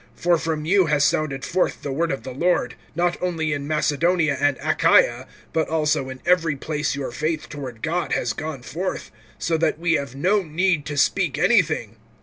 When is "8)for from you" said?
0.19-0.87